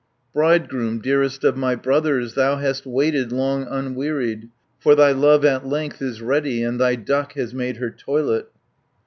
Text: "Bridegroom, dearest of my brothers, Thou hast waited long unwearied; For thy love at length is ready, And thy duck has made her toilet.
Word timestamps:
"Bridegroom, 0.33 0.99
dearest 0.99 1.43
of 1.43 1.55
my 1.55 1.75
brothers, 1.75 2.33
Thou 2.33 2.55
hast 2.55 2.87
waited 2.87 3.31
long 3.31 3.67
unwearied; 3.69 4.49
For 4.79 4.95
thy 4.95 5.11
love 5.11 5.45
at 5.45 5.67
length 5.67 6.01
is 6.01 6.23
ready, 6.23 6.63
And 6.63 6.81
thy 6.81 6.95
duck 6.95 7.33
has 7.33 7.53
made 7.53 7.77
her 7.77 7.91
toilet. 7.91 8.47